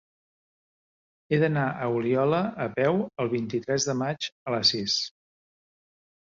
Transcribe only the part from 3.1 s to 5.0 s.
el vint-i-tres de maig a les sis.